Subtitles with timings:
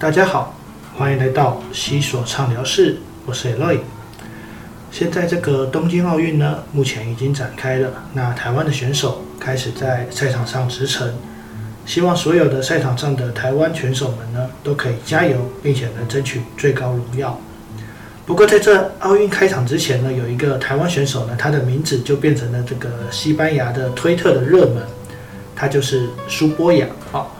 [0.00, 0.54] 大家好，
[0.96, 3.80] 欢迎来到西索畅聊室，我是 Eloy。
[4.90, 11.10] 现在这个东京奥运呢，目前已经展开了，那台湾的选手开始在赛场上驰骋，
[11.84, 17.38] 希望所有的赛场上的台湾选手们呢，都可以加油，并且能争取最高荣耀。
[18.24, 24.82] 不过在这奥运开场之前呢，有一个台湾选手呢，他的名字就变成了这个西班牙的推特的热门，
[25.54, 26.86] 他就是苏波雅。
[27.12, 27.36] 好，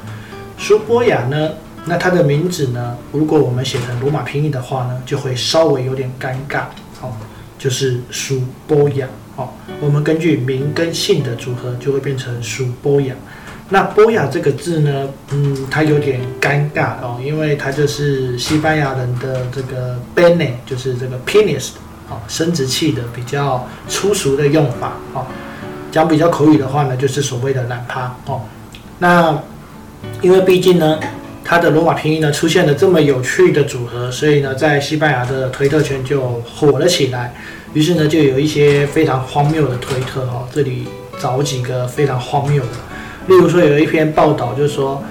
[0.59, 1.53] 苏波雅呢，
[1.87, 6.63] 那他的名字呢，如果我们写成罗马拼音的话呢，就会稍微有点尴尬。
[7.01, 7.13] 哦，
[7.59, 9.07] 就是苏波雅。
[9.35, 13.15] 好，我们根据名跟姓的组合，就会变成苏波雅。
[13.71, 21.71] 那波雅这个字呢，嗯，它有点尴尬哦，因为它就是西班牙人的这个 bene，就是这个 penis，
[22.11, 25.25] 哦，生殖器的比较粗俗的用法哦。
[25.91, 28.43] 讲比较口语的话呢，就是所谓的懒趴哦。
[28.99, 29.37] 那
[30.21, 30.99] 因为毕竟呢，
[31.51, 37.35] 它的罗马拼音呢出现了这么有趣的组合，所以呢，在西班牙的推特圈就火了起来。
[37.75, 40.87] 于是呢，就有一些非常荒谬的推特哦，这里
[41.19, 42.69] 找几个非常荒谬的。
[43.27, 45.03] 例如说，有一篇报道就是说，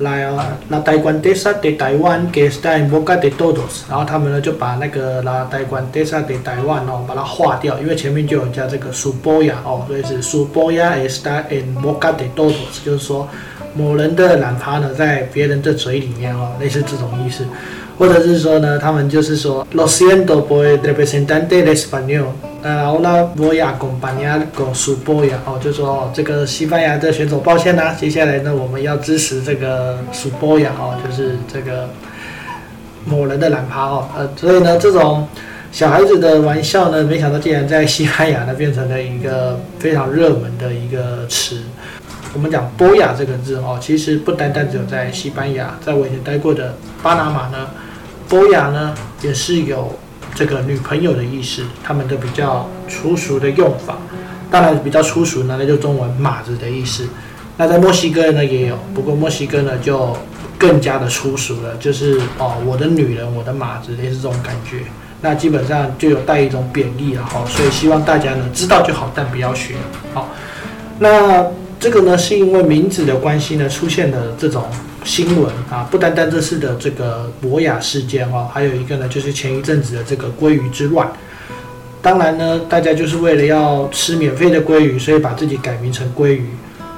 [0.00, 13.26] 来啊，那台湾德萨的台湾给在摩加的多多斯，然后他们呢就把那个那台湾德萨的台湾哦，把它划掉，因为前面就有加这个苏波亚哦，所以是苏波亚 está en 摩加的多多斯，就是说
[13.76, 17.44] 某人的懒趴呢在别人的嘴里面哦，类似这种意思。
[17.98, 22.26] 或者是说呢，他们就是说，lo siento por el representante de español，
[22.62, 31.88] 呃，ahora voy a acompañar con su boya，哦，就说这个西班牙的选手，抱歉啦，接下来呢，我们要支持这个 su boya，哦，就是这个
[33.06, 35.26] 某人的懒趴哦，呃，所以呢，这种
[35.72, 41.62] 小孩子的玩笑呢，没想到竟然在西班牙呢变成了一个非常热门的一个词。
[42.36, 47.66] 我们讲波雅这个字哦，其实不单单只有在西班牙，在我以前待过的巴拿马呢。
[48.28, 49.98] 波雅呢，也是有
[50.34, 53.96] 这个女朋友的意思，他们的比较粗俗的用法。
[54.50, 57.08] 当然比较粗俗呢，那就中文马子的意思。
[57.56, 60.14] 那在墨西哥呢也有，不过墨西哥呢就
[60.58, 64.80] 更加的粗俗了，就是哦，我的女人，我的马子，类似这种感觉。
[65.22, 69.76] 那基本上就有带一种贬义了哈，所以希望大家呢知道就好，但不要学。
[70.12, 70.28] 好，
[70.98, 71.42] 那
[71.78, 74.64] 这个呢是因为名字的关系呢，出现了这种。
[75.04, 81.08] 新闻啊，不单单这次的这个博雅事件哦，还有一个呢，就是前一阵子的这个鲑鱼之乱。
[82.02, 86.48] 当然呢，大家就是为了要吃免费的鲑鱼，所以把自己改名成鲑鱼。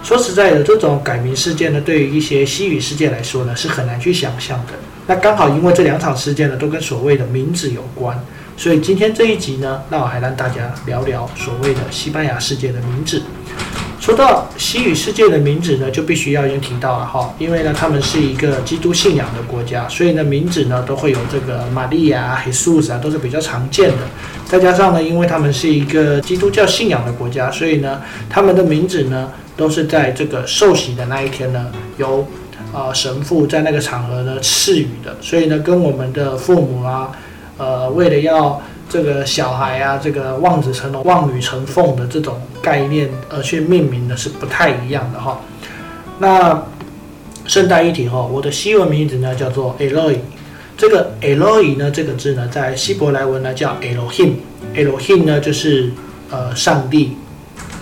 [0.02, 4.72] 说实在的，这种改名事件呢，对于一些西语世界来说呢，是很难去想象的。
[5.06, 8.18] 那刚好因为这两场事件呢，都跟所谓的名字有关，
[8.56, 13.20] 所以今天这一集呢，那我还让大家聊聊所谓的西班牙世界的名字。
[14.08, 23.98] 说到西语世界的名字呢，就必须要已经提到了哈，因为呢，他们是一个基督信仰的国家，所以呢，名字呢都会有这个玛利亚、黑素子啊，都是比较常见的。
[24.46, 31.66] 再加上呢，因为他们是一个基督教信仰的国家，所以呢，他们的名字呢都是在这个受洗的那一天呢，
[31.98, 32.26] 由
[32.72, 35.18] 呃神父在那个场合呢赐予的。
[35.20, 37.12] 所以呢，跟我们的父母啊，
[37.58, 38.58] 呃，为了要
[38.88, 45.40] 这个小孩啊，这个望子成龙、望女成凤的这种概念而去命名的是不太一样的哈。
[46.18, 46.62] 那
[47.46, 50.16] 顺带一提哈，我的西文名字呢叫做 Eloy，
[50.76, 55.90] 这个 Eloy 呢这个字呢在希伯来文呢叫 Elohim，Elohim 呢就是
[56.30, 57.16] 呃上帝，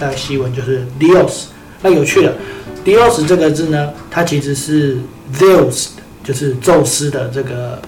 [0.00, 1.44] 在西文就是 Dios。
[1.82, 2.32] 那有趣了
[2.84, 4.98] ，Dios 这个字呢，它其实是
[5.32, 5.88] Zeus，
[6.24, 7.80] 就是宙斯的这个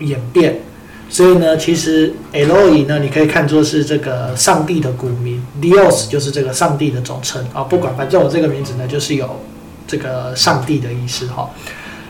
[0.00, 0.60] 演变。
[1.08, 7.62] 所以呢，其实 Eloi 呢，你可以看作是这个上帝的古名，Dios 就是这个上帝的总称啊。
[7.62, 9.40] 不管，反正我这个名字呢，就是有
[9.86, 11.48] 这个上帝的意思哈。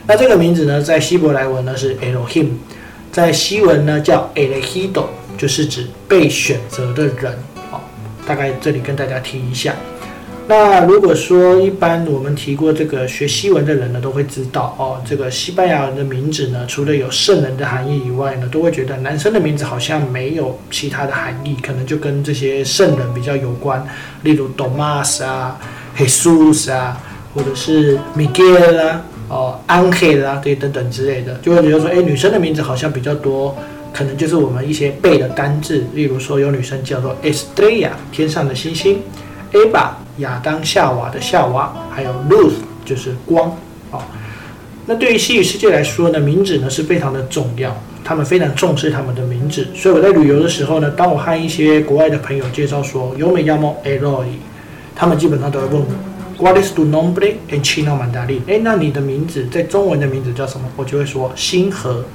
[0.07, 2.47] 那这个名字呢，在希伯来文呢是 Elohim，
[3.11, 5.05] 在西文呢叫 Elegido，
[5.37, 7.37] 就是指被选择的人。
[7.69, 7.87] 好，
[8.25, 9.75] 大概这里跟大家提一下。
[10.47, 23.83] 那如果说一般我们提过这个学西文的人呢，都会知道哦，这个西班牙人的名字呢，除了有圣人的含义以外呢，都会觉得男生的名字好像没有其他的含义，可能就跟这些圣人比较有关，
[24.21, 25.59] 例如 Domas 啊、
[25.97, 27.01] Jesus 啊，
[27.33, 33.57] 或者是 Miguel 啊、哦 Angel 啊这等等之类的，就会觉得说，哎，女生的名字好像比较多，
[33.91, 39.01] 可能就是我们一些背的单字，例如说有女生叫做 Estrella，天上的星星
[39.51, 40.04] ，Eva。
[40.17, 42.53] 亚当夏娃的夏娃，还有 Luz，
[42.83, 43.49] 就是光
[43.91, 43.99] 啊。
[44.85, 49.67] 那对于西语世界来说呢，名字呢是非常的重要，他们非常重视他们的名字。
[49.75, 54.27] 所以我在旅游的时候呢，当我和一些国外的朋友介绍说优美要么 Eloy，
[54.95, 58.41] 他们基本上都会问我，What is tu nombre en chino mandarin？
[58.47, 60.67] 哎，那你的名字在中文的名字叫什么？
[60.75, 62.05] 我就会说星河。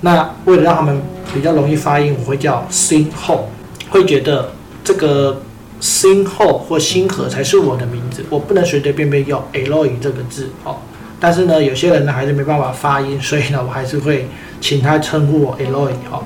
[0.00, 0.98] 那为了让他们
[1.34, 3.50] 比较容易发音，我会叫星后，
[3.90, 4.50] 会觉得
[4.82, 5.42] 这个
[5.80, 10.76] 星后或星河才是我的名字，我不能随随便便用 Eloy 这个字哦。
[11.18, 14.28] 但是呢，有些人呢还是没办法发音，所以呢，我还是会
[14.60, 16.22] 请他称呼我 Eloy 哦。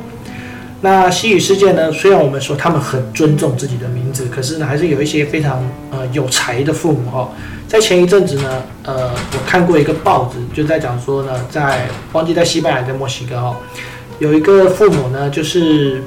[0.81, 1.91] 那西语世界呢？
[1.91, 7.31] 虽然我们说他们很尊重自己的名字，可是呢，还是有一些非常呃有才的父母哈。
[7.67, 13.57] 在前一阵子呢，呃，我看过一个报纸，就在讲说呢，在忘记在西班牙在墨西哥哈，
[14.19, 16.03] 有一个父母呢，就是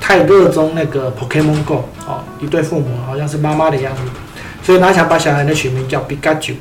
[0.00, 4.02] 太热衷那个 Pokemon Go 哦，一对父母好像是妈妈的样子，
[4.62, 6.54] 所以他想把小孩的取名叫 Pikachu。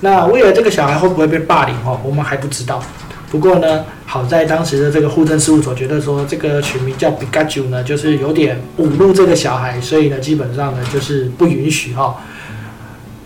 [0.00, 2.82] 那为了这个小孩会不会被霸凌哦，我们还不知道。
[3.30, 12.16] 不过呢，好在当时的这个户政事务所觉得说这个取名叫 Pikachu 呢，就是有点侮辱这个小孩，所以呢，基本上呢就是不允许哈。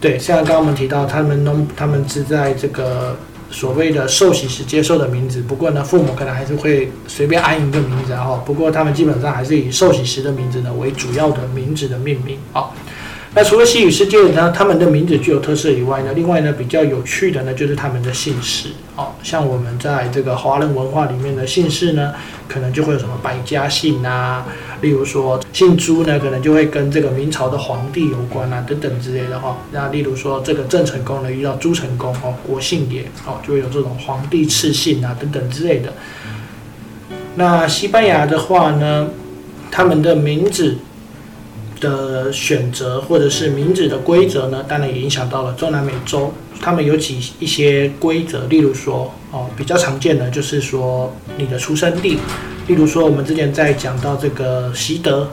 [0.00, 3.14] 对，像刚刚我们提到，他们弄他们是在这个
[3.50, 8.42] 所谓的受洗时接受的名字，不过呢，父母可能还是会随便安一个名字哈。
[8.46, 12.70] 不过他们基本上还是以受洗时的名字呢为主要的名字的命名啊。
[13.32, 22.12] 那除了西语世界呢，他们的名字具有特色以外呢，另外呢比较有趣的呢就是他们的姓氏哦，像我们在这个华人文化里面的姓氏呢，
[22.48, 24.44] 可能就会有什么百家姓啊，
[24.80, 29.56] 例如说姓朱呢，可能就会跟这个明朝的皇帝有关啊，等等之类的哈。
[29.70, 35.92] 那例如说这个郑成功呢遇到朱成功哦，国姓也哦，就会有这种皇帝赐姓啊等等之类的。
[37.36, 39.06] 那西班牙的话呢，
[39.70, 40.76] 他们的名字。
[41.80, 46.32] 的选择或者是名字的规则呢，当然也影响到了中南美洲。
[46.62, 52.18] 他们有几一些规则，例如说，哦，比较常见的就是说你的出生地。
[52.66, 55.30] 例如说，我们之前在讲到这个习德，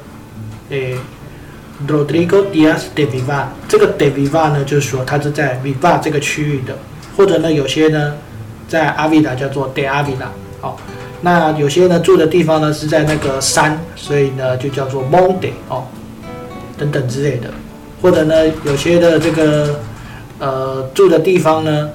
[0.70, 0.96] 诶
[1.86, 6.78] ，Rodrigo Diaz de Viva，这个 de Viva 呢，就是说他是在 Viva 这个区域的。
[7.18, 8.14] 或者呢，有些呢，
[8.70, 10.30] 在阿维达叫做 de Avila，
[10.62, 10.80] 好，
[11.22, 15.86] 那有些呢住的地方呢是在那个山，所以呢就叫做 Monte，哦。
[16.78, 17.50] 等等之类的，
[18.02, 19.80] 或者呢，有些的这个
[20.38, 21.90] 呃住的地方呢，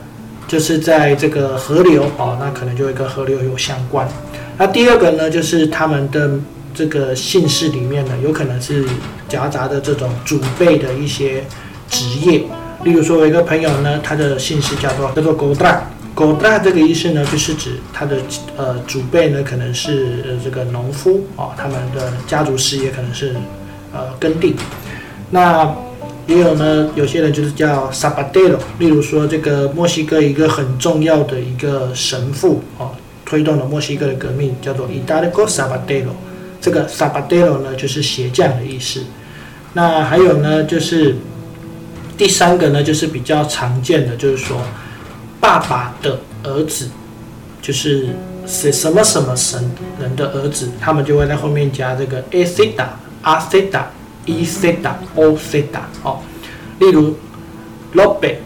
[0.49, 4.09] 就是在这个河流哦，那可能就会跟河流有相关。
[4.59, 6.33] 那第二个呢，就是他们的
[6.75, 8.85] 这个姓氏里面呢，有可能是
[9.29, 11.45] 夹杂的这种祖辈的一些
[11.89, 12.43] 职业。
[12.83, 18.17] 例如说，我一个朋友呢，他的姓氏叫做叫做 Godra，Godra 这个意思呢，就是指他的
[18.57, 23.37] 呃祖辈呢，可能是这个农夫哦，他们的家族事业可能是。
[23.93, 24.57] 呃，耕地，
[25.31, 25.75] 那
[26.27, 32.93] 也有呢，有些人就是叫 Sabadero，例如说这个墨西哥一个很重要的一个神父哦，
[33.27, 36.13] 推动了墨西哥的革命，叫做 Hidalgo Sabadero，
[36.61, 39.03] 这个 Sabadero 呢就是鞋匠的意思。
[39.75, 41.17] 那还有呢，就是
[42.17, 44.59] 第三个呢，就是比较常见的，就是说
[45.41, 46.89] 爸爸的儿子，
[47.61, 48.09] 就是
[48.47, 52.87] 是什么什么神人的儿子，他们就会在后面加这个 Acida。
[53.23, 53.91] 阿塞达、
[54.25, 56.19] 伊塞达、欧塞达，哦，
[56.79, 57.17] 例如
[57.93, 58.41] 罗贝，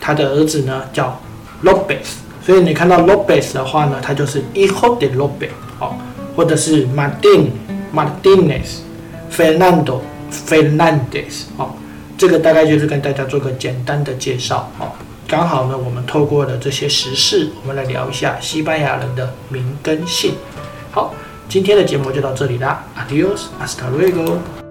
[0.00, 1.20] 他的儿子呢叫
[1.62, 5.50] 罗贝斯，所以你看到罗贝斯的话呢，他就是 hijo de López，
[5.80, 5.96] 哦，
[6.36, 7.48] 或者是 Martin、
[7.92, 8.78] Martinez、
[9.32, 10.00] Fernando、
[10.32, 11.70] Fernandez，哦，
[12.16, 14.92] 这个大概就是跟大家做个简单的介绍，哦，
[15.26, 20.34] 刚好呢，我们透过了这些时事，我们来聊一下西班牙人的名跟姓，
[20.92, 21.12] 好。
[21.48, 24.67] 今天的节目就到这里啦，Adios，hasta luego。